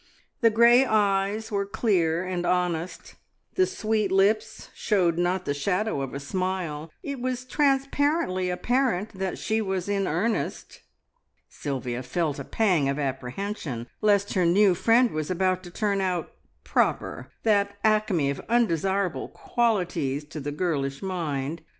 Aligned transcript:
The 0.39 0.49
grey 0.49 0.83
eyes 0.83 1.51
were 1.51 1.67
clear 1.67 2.25
and 2.25 2.43
honest, 2.43 3.13
the 3.53 3.67
sweet 3.67 4.11
lips 4.11 4.71
showed 4.73 5.19
not 5.19 5.45
the 5.45 5.53
shadow 5.53 6.01
of 6.01 6.15
a 6.15 6.19
smile; 6.19 6.89
it 7.03 7.21
was 7.21 7.45
transparently 7.45 8.49
apparent 8.49 9.09
that 9.19 9.37
she 9.37 9.61
was 9.61 9.87
in 9.87 10.07
earnest. 10.07 10.81
Sylvia 11.47 12.01
felt 12.01 12.39
a 12.39 12.43
pang 12.43 12.89
of 12.89 12.97
apprehension 12.97 13.85
lest 14.01 14.33
her 14.33 14.43
new 14.43 14.73
friend 14.73 15.11
was 15.11 15.29
about 15.29 15.61
to 15.65 15.69
turn 15.69 16.01
out 16.01 16.31
"proper," 16.63 17.29
that 17.43 17.75
acme 17.83 18.31
of 18.31 18.41
undesirable 18.49 19.27
qualities 19.27 20.23
to 20.25 20.39
the 20.39 20.51
girlish 20.51 21.03
mind. 21.03 21.61